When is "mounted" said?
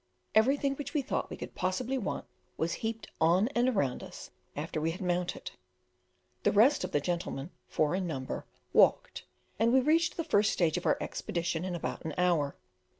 4.99-5.51